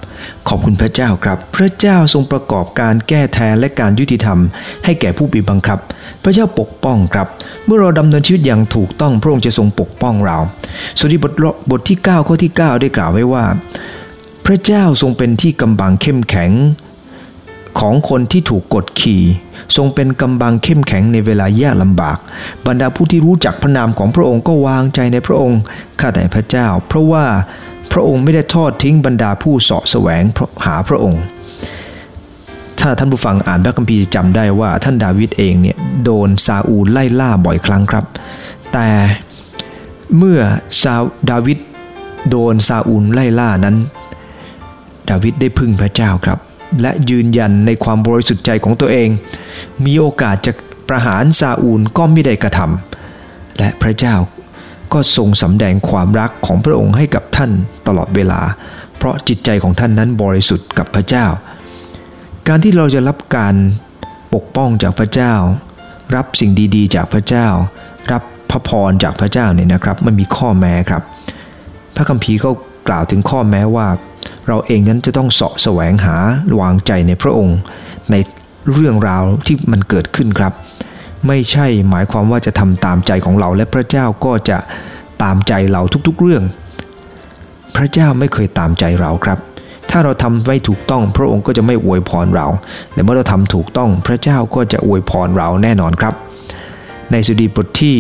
[0.49, 4.39] ขอบคุณพระเจ้าครับ พระเจ้าทรงประกอบการแก้แทนและการยุติธรรม
[4.85, 5.79] ให้แก่ผู้บีบบังคับ
[6.23, 7.27] พระเจ้าปกป้องครับ
[7.65, 10.37] เมื่อเราดำเนินชีวิตอย่างถูกต้องพระองค์จะทรงปกป้องเรา
[10.99, 11.33] สุดีบท
[11.71, 13.45] บทที่ 9 ข้อที่ 9 ได้กล่าวไว้ว่า
[14.47, 16.51] พระเจ้าทรงเป็นที่กำบังเข้มแข็ง
[17.81, 19.23] ของคนที่ถูกกดขี่
[19.77, 22.19] ทรงเป็นกำบังเข้มแข็งในเวลายากลำบาก
[22.67, 25.61] บรรดาผู้ที่รู้จักพระนามของพระองค์ก็วางใจในพระองค์
[26.01, 27.25] ข้าแต่พระเจ้า เพราะว่า
[27.93, 30.23] พระองค์ไม่ได้ทอดทิ้งบรรดาผู้เสาะแสวง
[30.65, 31.23] หาพระองค์
[32.81, 38.05] ถ้าท่านผู้ฟังอ่านพระคัมภีร์จำได้ว่าท่านดาวิดเองเนี่ยโดนซาอูลไล่ล่าบ่อยครั้งครับ
[38.73, 38.89] แต่
[40.17, 40.41] เมื่อ
[40.83, 40.95] ซา
[41.31, 41.59] ดาวิด
[42.31, 43.77] โดนซาอูลไล่ล่านั้น
[45.11, 46.39] ดาวิดได้พึ่งพระเจ้าครับ
[46.83, 49.09] และยืนยันในความบริสุทธิ์ใจของตัวเอง
[49.85, 50.53] มีโอกาสจะ
[50.89, 54.15] ประหารซาอูลก็ไม่ได้กระทำและพระเจ้า
[54.93, 57.51] ก็ทรงสำแดงความรักของพระองค์ให้กับท่าน
[57.87, 58.41] ตลอดเวลา
[58.97, 61.27] เพราะจิตใจของท่านนั้นบริสุทธิ์กับพระเจ้า
[62.49, 63.55] การที่เราจะรับการ
[64.35, 65.35] ปกป้องจากพระเจ้า
[66.15, 67.47] รับสิ่งดีๆ จากพระเจ้า
[68.13, 71.03] รับพระพรจากพระเจ้าเนี่ยนะครับ มันมีข้อแม้ครับ
[71.97, 72.51] พระคัมภีร์ก็
[72.89, 73.87] กล่าวถึงข้อแม้ว่า
[74.49, 76.17] เราเองนั้นจะต้องเสาะแสวงหา
[76.61, 77.59] วางใจในพระองค์
[78.11, 78.17] ใน
[78.73, 80.53] เรื่องราวที่มันเกิดขึ้นครับ
[81.27, 84.59] ไม่ใช่หมายความว่าจะทำตามใจของเราและพระเจ้าก็จะ
[85.23, 86.43] ตามใจเราทุกๆเรื่อง
[87.77, 89.39] พระเจ้าไม่เคยตามใจเราครับ
[89.91, 92.47] ถ้าเราทำไม่ถูกต้อง พระองค์ก็จะไม่อวยพรเรา
[92.95, 96.15] และเมื่อเราทำถูกต้องพระเจ้าก็จะอวยพรเราแน่นอนครับ
[97.11, 97.97] ในสุดีบทที่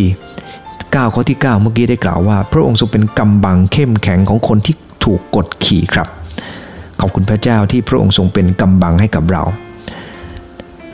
[0.58, 6.08] 9ข้อที่ 9 เมื่อกี้ได้กล่าวว่า พระองค์ทรงเป็นกำบังเข้มแข็งของคนที่ถูกกดขี่ครับ
[7.00, 9.42] ขอบคุณพระเจ้าที่พระองค์ทรงเป็นกำบังให้กับเรา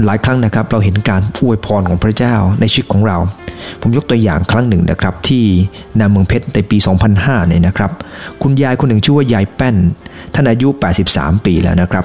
[0.05, 3.19] หลายครั้งนะครับเราเห็นการอวยพรของพระเจ้าในชีวิตของเรา
[3.81, 5.45] ผมยกตัวอย่างครั้งหนึ่งนะครับที่
[5.99, 6.77] นาเมืองเพชรในปี
[7.13, 7.91] 2005เนี่ยนะครับ
[8.43, 9.77] คุณยายคนหนึ่งชื่อว่ายายแป้น
[10.35, 10.69] ท่านอายุ
[11.07, 12.05] 83 ปีแล้วนะครับ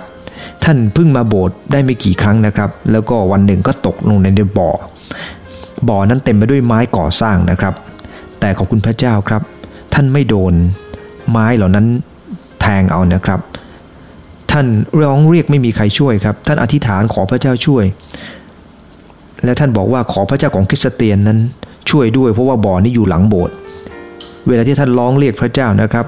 [0.63, 4.69] ท่านเพิ่งมาโบสถ์ได้ไม่กี่ครั้งนะครับ แล้วก็วันหนึ่งก็ตกลงในบ่อ
[5.89, 7.73] บ่อนั้นเต็มไปด้วยไม้ก่อสร้างนะครับ
[8.39, 9.41] แต่ขอบคุณพระเจ้าครับ
[9.93, 10.53] ท่านไม่โดน
[11.29, 11.85] ไม้เหล่านั้น
[12.61, 13.39] แทงเอานะครับ
[14.51, 14.67] ท่าน
[15.01, 17.83] ร้องเรียกไม่มีใครช่วยครับ ท่านอธิษฐานขอพระเจ้าช่วย
[19.45, 21.39] และท่านบอกว่าขอพระเจ้าของคริสเตียนนั้น
[21.89, 23.55] ช่วยด้วยเพราะว่าบ่อนี้อยู่หลังโบสถ์
[24.47, 26.05] เวลาที่ท่านร้องเรียกพระเจ้านะครับ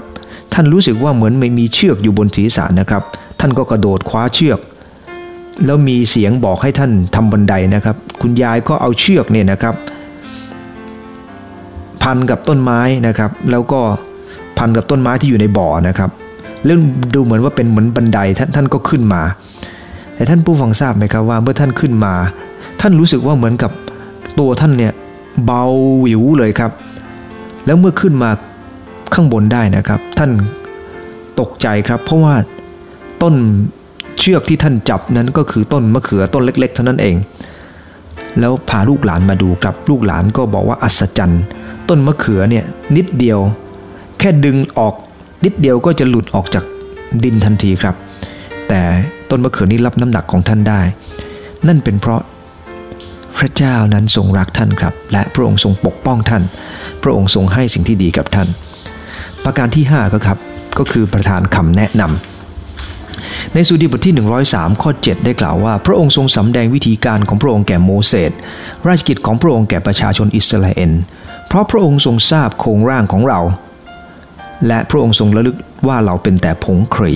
[0.53, 3.03] ท่านรู้สึกว่าเหมือนไม่มีเชือกอยู่บนศีรษะนะครับ
[3.39, 4.59] ท่านก็กระโดดคว้าเชือก
[5.65, 9.75] แล้วมีเสียงบอกให้ท่านทำบันไดนะครับ คุณยายก็เอาเชือกเนี่ยนะครับ
[12.03, 13.79] พันกับต้นไม้นะครับ แล้วก็
[14.57, 16.09] พันกับต้นไม้ที่อยู่ในบ่อนะครับ
[16.65, 16.79] เรื่อง
[17.13, 19.21] ดูเหมือนว่าเป็นเหมือนบันไดท่านท่านก็ขึ้นมา
[20.15, 22.13] แต่ท่านผู้ฟังทราบไหมครับว่าเมื่อท่านขึ้นมา
[22.81, 23.71] ท่านรู้สึกว่าเหมือนกับ
[24.39, 24.93] ตัวท่านเนี่ย
[25.45, 25.63] เบา
[26.01, 26.71] หวิวเลยครับ
[27.65, 28.29] แล้วเมื่อขึ้นมา
[29.13, 30.31] ข้างบนได้นะครับ ท่าน
[31.39, 32.35] ตกใจครับ เพราะว่า
[33.21, 33.35] ต้น
[34.19, 37.15] เชือกที่ท่านจับนั้นก็คือต้นมะเขือต้นเล็ก ๆ เท่านั้นเอง
[38.39, 41.43] แล้วพาลูกหลานมาดูครับลูกหลานก็บอกว่าอัศจรรย์
[41.89, 43.39] ต้นมะเขือเนี่ยนิดเดียว
[44.19, 44.95] แค่ดึงออก
[45.43, 46.63] นิดเดียวก็จะหลุดออกจาก
[47.23, 47.95] ดินทันทีครับ
[48.67, 48.81] แต่
[49.29, 50.81] ต้นมะเขือนี้รับน้ำหนักของท่านได้
[51.67, 52.21] นั่นเป็นเพราะ
[53.37, 56.43] พระเจ้านั้นทรงรักท่านครับ และพระองค์ทรงปกป้องท่าน
[57.03, 58.47] พระองค์ทรงให้สิ่งที่ดีกับท่าน
[59.43, 60.37] ประการที่5ก็ครับ
[60.77, 64.13] ก็คือประธานคำแนะนำในสุดีบทที่
[64.47, 68.31] 103 ข้อ 7 ได้กล่าวว่า พระองค์ทรงสำแดงวิธีการของพระองค์แก่โมเสส
[68.87, 70.91] ราชกิจของพระองค์แก่ประชาชนอิสราเอล
[71.47, 73.39] เพราะพระองค์ทรงทราบโครงร่างของเรา
[74.67, 77.13] และพระองค์ทรงระลึกว่าเราเป็นแต่ผงครี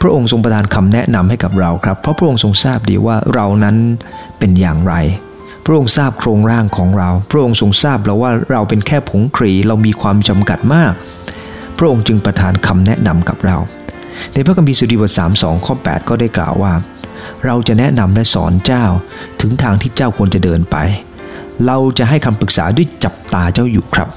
[0.00, 3.76] พระองค์ทรงประทานคำแนะนำให้กับเราครับ เพราะพระองค์ทรงทราบดีว่าเรานั้น
[4.38, 4.94] เป็นอย่างไร
[5.64, 10.92] พระองค์ทราบโครงร่างของเรา พระองค์ทรงทราบแล้วว่าเราเป็นแค่ผงครีเรามีความจำกัดมาก
[11.78, 13.56] พระองค์จึงประทานคำแนะนำกับเรา
[14.32, 16.72] ในพระคัมภีร์สุดีบท3 2ข้อ8 ก็ได้กล่าวว่า
[17.44, 18.84] เราจะแนะนำและสอนเจ้า
[19.40, 20.76] ถึงทางที่เจ้าควรจะเดินไป
[21.66, 24.08] เราจะให้คำปรึกษาด้วยจับตาเจ้าอยู่ครับ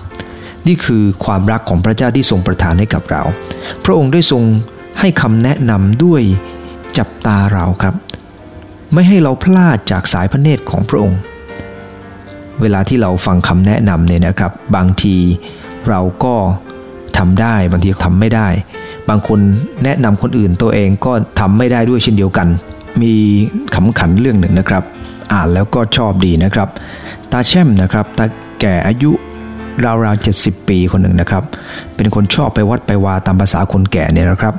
[0.68, 3.24] นี่คือความรักของพระเจ้าที่ทรงประทานให้กับเรา
[3.86, 4.44] พระองค์ได้ทรง
[5.00, 6.22] ให้คำแนะนำด้วย
[6.98, 7.96] จับตาเราครับ
[8.94, 11.20] ไม่ให้เราพลาดจากสายพระเนตรของพระองค์
[12.62, 15.16] เวลาที่เราฟังคำแนะนำเนี่ยนะครับ บางที
[15.90, 16.36] เราก็
[17.18, 18.48] ทำได้บางทีทำไม่ได้
[19.10, 19.40] บางคน
[19.84, 22.48] แนะนำคนอื่นตัวเองก็ทำไม่ได้ด้วยเช่นเดียวกัน
[23.02, 23.14] มี
[23.76, 24.84] ขำขันเรื่องหนึ่งนะครับ
[25.34, 26.70] อ่านแล้วก็ชอบดีนะครับ
[27.32, 28.26] ตาแช่มนะครับตา
[28.62, 29.12] แก่อายุ
[29.86, 31.44] ราวๆเจ็ดสิบปีคนหนึ่งนะครับ
[31.96, 34.56] เป็นคนชอบไปวัดไปวาตามภาษาคนแก่เนี่ยนะครับ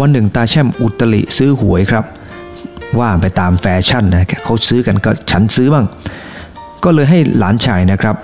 [0.00, 2.04] วันหนึ่งตาแช่มอุตริซื้อหวยครับ
[2.98, 5.86] ว่าไปตามแฟชั่นนะเขาซื้อกันก็ฉันซื้อบ้าง
[6.84, 8.16] ก็เลยให้หลานชายนะครับ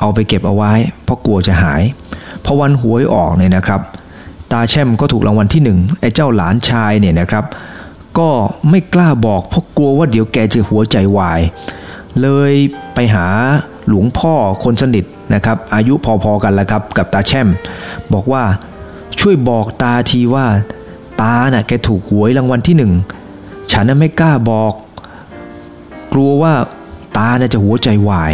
[0.00, 0.72] เอาไปเก็บเอาไว้
[1.04, 1.82] เพราะกลัวจะหาย
[2.44, 3.80] พอวันหวยออกเนี่ยนะครับ
[4.52, 7.44] ตาแช่มก็ถูกรางวัลที่หนึ่งไอ้เจ้าหลานชายเนี่ยนะครับ
[8.18, 8.28] ก็
[8.70, 11.40] ไม่กล้าบอกเพราะกลัวว่าเดี๋ยวแกจะหัวใจวาย
[12.22, 12.52] เลย
[12.94, 13.26] ไปหา
[13.88, 14.32] หลวงพ่อ
[14.64, 15.04] คนสนิท
[15.34, 17.48] นะครับ อายุพอๆกันแล้วครับกับตาแช่ม
[18.12, 18.42] บอกว่า
[19.20, 20.46] ช่วยบอกตาทีว่า
[21.20, 22.92] ตาน่ะแกถูกหวยรางวัลที่หนึ่ง
[23.72, 24.72] ฉันน่ะไม่กล้าบอก
[26.12, 26.52] กลัวว่า
[27.16, 28.32] ตาน่ะจะหัวใจวาย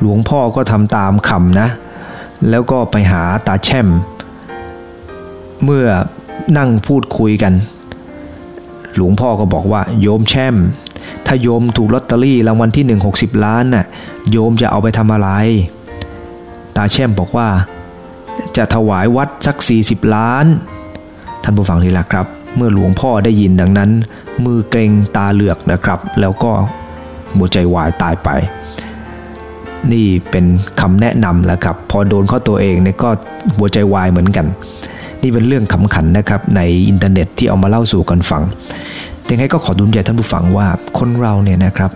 [0.00, 1.68] หลวงพ่อก็ทำตามคำนะ
[2.50, 3.88] แล้วก็ไปหาตาแช่ม
[5.64, 5.86] เมื่อ
[6.58, 7.52] นั่งพูดคุยกัน
[8.96, 10.56] หลวงพ่อก็บอกว่าโยมแช่ม
[11.26, 13.86] ถ้าโยมถูกลอตเตอรี่รางวัลที่ 1 60 ล้านน่ะ
[14.30, 15.28] โยมจะเอาไปทำอะไร
[16.76, 17.48] ตาแช่มบอกว่า
[18.56, 20.46] จะถวายวัดสัก 40 ล้าน
[21.42, 23.90] ท่านผู้ฟังนี่แหละครับ เมื่อหลวงพ่อได้ยินดังนั้น
[24.44, 26.50] มือเกรงตาเหลือกนะครับ แล้วก็
[27.36, 28.28] หัวใจวายตายไป
[29.92, 30.44] นี่เป็น
[30.80, 33.08] คำแนะนำแล้วครับ พอโดนเข้าตัวเองเนี่ยก็
[33.56, 34.46] หัวใจวายเหมือนกัน
[35.22, 38.42] นี่เป็นเรื่องขำขันนะครับในอินเทอร์เน็ตที่เอามาเล่าสู่กันฟัง
[39.30, 40.66] ยังไงก็ขอหนุนใจท่านผู้ฟังว่า
[40.98, 41.90] คนเราเนี่ยนะครับ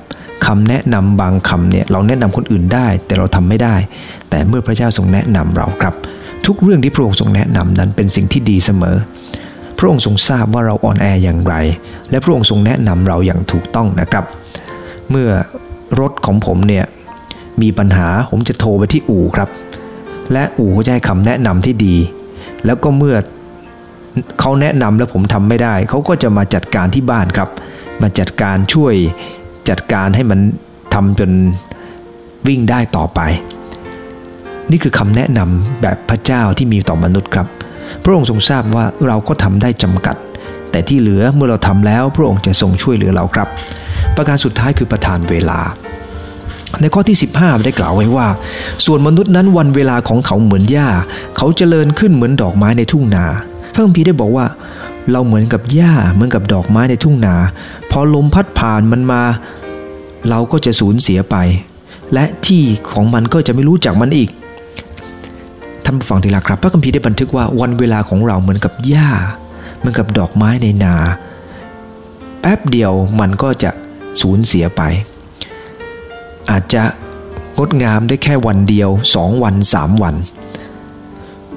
[0.46, 3.74] คำแนะนำบางคำเนี่ยเราแนะนำคนอื่นได้ แต่เราทำไม่ได้
[4.30, 5.94] แต่เมื่อพระเจ้าทรงแนะนำเราครับ
[6.46, 8.96] ทุกเรื่องที่พระองค์ทรงแนะนำนั้นเป็นสิ่งที่ดีเสมอ
[9.78, 11.54] พระองค์ทรงทราบว่าเราอ่อนแออย่างไร
[12.10, 14.24] และพระองค์ทรงแนะนำเราอย่างถูกต้องนะครับ
[15.10, 15.28] เมื่อ
[16.00, 16.84] รถของผมเนี่ย
[17.62, 19.48] มีปัญหาผมจะโทรไปที่อู่ครับ
[20.32, 21.96] และอู่ก็จะให้คำแนะนำที่ดี
[22.66, 23.16] แล้วก็เมื่อ
[24.40, 27.48] เขาแนะนำแล้วผมทำไม่ได้ เขาก็จะมาจัดการที่บ้านครับ
[28.02, 28.94] มาจัดการช่วย
[29.68, 30.40] จัดการให้มัน
[30.94, 31.30] ทำจน
[32.48, 33.20] วิ่งได้ต่อไป
[34.70, 37.46] นี่คือคำแนะนำแบบพระเจ้าที่มีต่อมนุษย์ครับ
[38.02, 40.16] พระองค์ทรงทราบว่าเราก็ทำได้จำกัด
[40.70, 43.48] แต่ที่เหลือเมื่อเราทำแล้วพระองค์จะทรงช่วยเหลือเราครับ
[44.16, 45.60] ประการสุดท้ายคือประทานเวลา
[46.80, 48.26] ในข้อที่ 15 ได้กล่าวไว้ว่า
[48.86, 50.88] ส่วนมนุษย์นั้นวันเวลาของเขาเหมือนหญ้า
[51.36, 53.26] เขาเจริญขึ้นเหมือนดอกไม้ในทุ่งนา
[53.80, 54.46] ระคัมภีร์ได้บอกว่า
[55.12, 57.36] เราเหมือนกับหญ้าเหมือนกับดอกไม้ในทุ่งนา
[57.90, 59.22] พอลมพัดผ่านมันมา
[60.28, 61.36] เราก็จะสูญเสียไป
[62.14, 62.62] และที่
[62.92, 64.30] ของมันก็จะไม่รู้จักมันอีก
[65.84, 69.08] ท่านผู้ฟังที่รักครับ พระคัมภีร์ได้บันทึกว่าวันเวลาของเราเหมือนกับหญ้า
[69.78, 70.94] เหมือนกับดอกไม้ในนา
[72.40, 73.70] แป๊บเดียวมันก็จะ
[74.20, 74.82] สูญเสียไป
[76.50, 76.82] อาจจะ
[77.56, 80.14] งดงามได้แค่วันเดียวสองวันสามวัน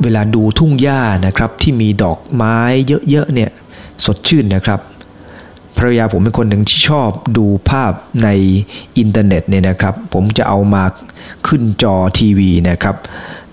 [0.01, 2.57] เวลาดูทุ่งหญ้านะครับที่มีดอกไม้
[3.09, 3.51] เยอะๆเนี่ย
[4.05, 4.79] สดชื่นนะครับ
[5.77, 8.29] ภรรยาผมเป็นคนหนึ่งที่ชอบดูภาพใน
[8.97, 10.83] อินเทอร์เน็ตเนี่ยนะครับ ผมจะเอามา
[11.47, 12.95] ขึ้นจอทีวีนะครับ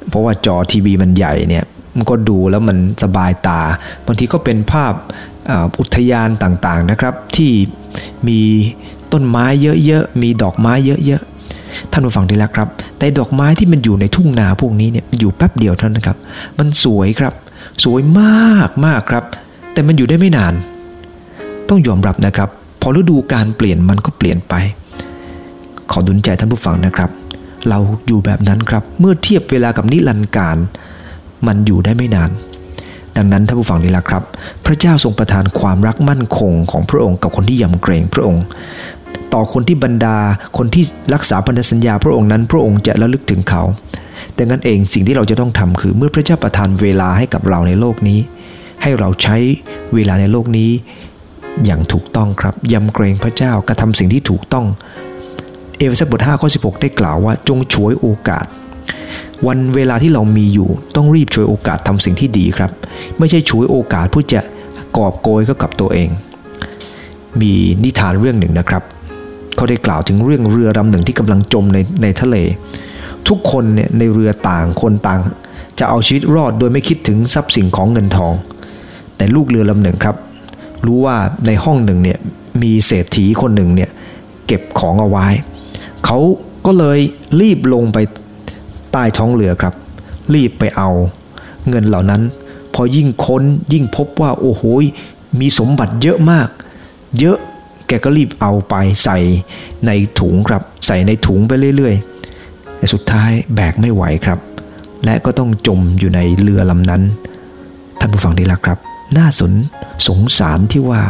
[0.09, 1.65] เพราะว่าจอทีวีมันใหญ่เนี่ย
[1.97, 3.61] มันก็ดูแล้วมันสบายตา
[4.07, 4.93] บางทีก็เป็นภาพ
[5.79, 7.53] อุทยานต่างๆนะครับ ที่
[8.29, 8.41] มี
[9.13, 9.47] ต้นไม้
[9.87, 11.23] เยอะๆมีดอกไม้เยอะ
[11.93, 16.19] ท่านผู้ฟังดีแล้วครับ แต่ดอกไม้ที่มันอยู่ในทุ่งนาพวกนี้เนี่ยอยู่แป๊บเดียวเท่านั้นครับ
[16.59, 17.35] มันสวยครับ
[17.85, 19.25] สวยมากมากครับ
[19.73, 20.55] แต่มันอยู่ได้ไม่นาน
[21.69, 22.49] ต้องยอมรับนะครับ
[22.81, 24.55] พอฤดูการเปลี่ยนมันก็เปลี่ยนไป
[25.91, 27.11] ขอดุลใจท่านผู้ฟังนะครับ
[27.69, 30.57] เราอยู่แบบนั้นครับ เมื่อเทียบเวลากับนิรันดร์การ
[31.47, 32.31] มันอยู่ได้ไม่นาน
[33.17, 34.23] ดังนั้นท่านผู้ฟังนี่แหละครับ
[34.67, 38.45] พระเจ้าทรงประทานความรักมั่นคงของพระองค์กับคนที่ยำเกรงพระองค์
[39.35, 40.17] ต่อคนที่บรรดา
[40.59, 43.63] คนที่รักษาพันธสัญญาพระองค์นั้นพระองค์จะระลึกถึงเขา
[44.39, 48.19] ดังนั้นเองสิ่งที่เราจะต้องทำคือเมื่อพระเจ้าประทานเวลาให้กับเราในโลกนี้
[48.83, 49.37] ให้เราใช้
[49.95, 50.71] เวลาในโลกนี้
[51.65, 54.67] อย่างถูกต้องครับยำเกรงพระเจ้ากระทำสิ่งที่ถูกต้อง
[55.79, 58.47] เอเฟซัสบท5ข้อ16 ได้กล่าวว่าจงฉวยโอกาส
[59.47, 62.71] วันเวลาที่เรามีอยู่ ต้องรีบฉวยโอกาสทำสิ่งที่ดีครับ
[63.19, 64.41] ไม่ใช่ฉวยโอกาสเพื่อจะ
[64.97, 66.09] กอบโกยก็กับตัวเอง
[67.41, 68.83] มีนิทานเรื่องหนึ่งนะครับ
[69.61, 72.37] เขาได้กล่าวถึงเรื่องเรือลำหนึ่งที่กำลังจมในในทะเล
[73.29, 75.21] ทุกคนเนี่ยในเรือต่างคนต่าง
[75.79, 78.33] จะเอาชีวิตรอดโดยไม่คิดถึงทรัพย์สินของเงินทอง
[79.17, 80.17] แต่ลูกเรือลำหนึ่งครับ
[80.87, 82.19] รู้ว่าในห้องหนึ่งเนี่ย
[82.63, 83.91] มีเศรษฐีคนหนึ่งเนี่ย
[84.47, 85.27] เก็บของเอาไว้
[86.05, 86.19] เขา
[86.67, 86.99] ก็เลย
[87.41, 87.99] รีบลงไป
[88.93, 89.75] ใต้ท้องเรือครับ
[90.35, 90.91] รีบไปเอา
[91.69, 92.23] เงินเหล่านั้น
[92.75, 93.43] พอยิ่งค้น
[93.73, 94.63] ยิ่งพบว่าโอ้โห
[95.41, 96.49] มีสมบัติเยอะมาก
[97.21, 97.39] เยอะ
[97.91, 98.75] แกก็รีบเอาไป
[99.05, 99.19] ใส่
[99.87, 104.39] ในถุงครับ ใส่ในถุงไปเรื่อยๆ แต่สุดท้ายแบกไม่ไหวครับ
[105.05, 107.03] และก็ต้องจมอยู่ในเรือลำนั้น
[108.01, 108.79] ท่านผู้ฟังดีละครับ
[109.17, 109.53] น่าสน
[110.09, 111.01] สงสารที่ว่า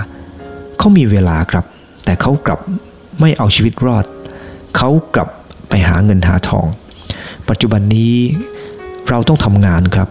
[0.78, 1.64] เขามีเวลาครับ
[2.04, 2.60] แต่เขากลับ
[3.20, 4.04] ไม่เอาชีวิตรอด
[4.76, 5.28] เขากลับ
[5.68, 6.66] ไปหาเงินหาทอง
[7.48, 8.14] ปัจจุบันนี้
[9.08, 10.08] เราต้องทำงานครับ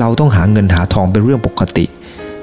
[0.00, 1.84] เราต้องหาเงินหาทองเป็นเรื่องปกติ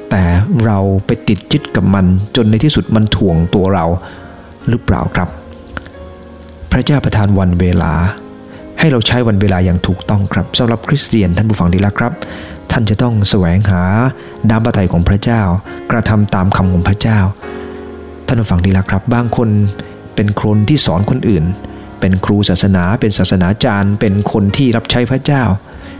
[0.10, 0.24] แต่
[0.66, 3.86] เราไปติดยึดกับมันจนในที่สุดมันถ่วงตัวเรา
[4.70, 5.30] หรือเปล่าครับ
[6.72, 7.94] พระเจ้าประทานวันเวลา
[8.80, 12.14] ให้เราใช้วันเวลาอย่างถูกต้องครับสำหรับคริสเตียนท่านผู้ฟังดีละครับ
[12.72, 13.82] ท่านจะต้องแสวงหา
[14.50, 15.42] ดามประทัยของพระเจ้า
[15.92, 17.20] กระทำตามคำของพระเจ้า
[18.28, 19.50] ท่านผู้ฟังดีละครับ บางคน
[20.16, 21.46] เป็นคนที่สอนคนอื่น
[22.00, 25.44] เป็นครูศาสนา เป็นศาสนาจารย์ เป็นคนที่รับใช้พระเจ้า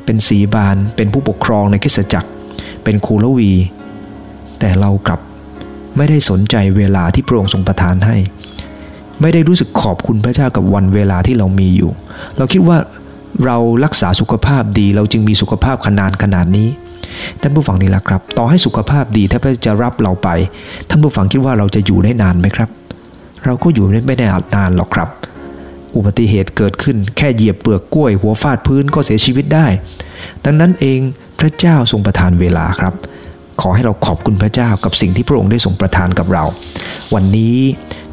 [0.06, 2.30] เป็นสีบาน เป็นผู้ปกครองในคริสตจักร
[2.84, 3.54] เป็นครูละวี
[4.60, 5.20] แต่เรากลับ
[5.98, 8.18] ไม่ได้สนใจเวลาที่พระองค์ทรงประทานให้
[9.22, 11.92] ไม่ได้รู้สึกขอบคุณพระเจ้ากับวันเวลาที่เรามีอยู่
[12.38, 12.78] เราคิดว่า
[13.46, 16.68] เรารักษาสุขภาพดี เราจึงมีสุขภาพขนาดขนาดนี้
[17.42, 20.30] ท่านผู้ฟังนี่แหละครับ ต่อให้สุขภาพดีถ้าพระจะรับเราไป
[20.90, 22.70] ท่านผู้ฟังคิดว่าเราจะอยู่ได้นานไหมครับ
[23.46, 25.10] เราก็อยู่ไม่ได้นานหรอกครับ
[25.96, 29.68] อุบัติเหตุเกิดขึ้นแค่เหยียบเปลือกกล้วย หัวฟาดพื้นก็เสียชีวิตได้
[30.46, 31.00] ดังนั้นเอง
[31.40, 32.94] พระเจ้าทรงประทานเวลาครับ
[33.62, 36.44] ขอให้เราขอบคุณพระเจ้ากับสิ่งที่พระองค์ได้ทรงประทานกับเรา
[37.14, 37.58] วันนี้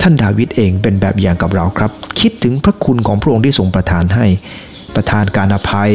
[0.01, 4.27] ท่านดาวิดเองเป็นแบบอย่างกับเราครับ คิดถึงพระคุณของพระองค์ที่ทรงประทานให้
[4.95, 5.93] ประทานการอภัย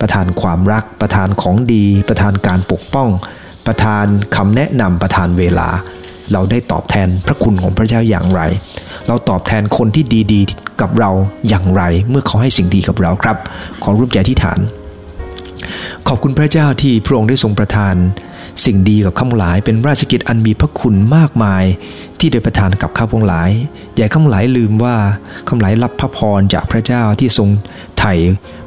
[0.00, 3.08] ประทานความรัก ประทานของดี ประทานการปกป้อง
[3.66, 4.06] ประทาน
[4.36, 5.68] คำแนะนำประทานเวลา
[6.32, 8.40] เราได้ตอบแทนพระคุณของพระเจ้าอย่างไร
[9.06, 11.10] เราตอบแทนคนที่ดีๆ กับเรา
[11.48, 13.36] อย่างไร เมื่อเขาให้สิ่งดีกับเราครับ
[13.82, 14.58] ขอรูปใจที่ฐาน
[16.10, 17.94] ขอบคุณพระเจ้าที่พระองค์ได้ทรงประทาน
[18.64, 21.64] สิ่งดีกับข้าพงหลายเป็นราชกิจอันมีพระคุณมากมาย
[22.18, 23.50] ที่ได้ประทานกับข้าพงหลาย
[23.96, 24.96] อย่าข้าพงหลายลืมว่า
[25.46, 27.48] ข้าพงหลายรับพระพรจากพระเจ้าที่ทรง
[27.98, 28.14] ไถ่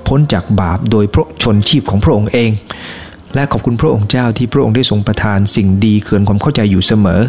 [0.08, 2.52] พ้นจากบาปโดยพระชนชีพของพระองค์เอง
[3.36, 7.22] และขอบคุณพระองค์เจ้าที่พระองค์ได้ทรงประทานสิ่งดีเกินความเข้าใจอยู่เสมอ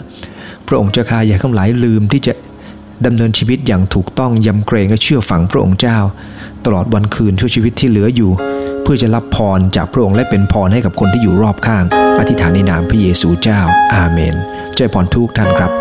[0.69, 2.33] พระองค์เจ้าข้าอย่าข้าพงหลายลืมที่จะ
[3.07, 5.99] ดำเนินชีวิตอย่างถูกต้องยำเกรงและเชื่อฝังพระองค์เจ้า
[6.65, 8.33] ตลอดวันคืนชั่วชีวิตที่เหลืออยู่
[8.83, 11.85] เพื่อจะรับพรจากพระองค์และเป็นพรให้กับคนที่อยู่รอบข้าง
[12.19, 13.61] อธิษฐานในนามพระเยซูเจ้า
[13.95, 14.35] อาเมน
[14.77, 15.73] ใจพรทุกท่านครับ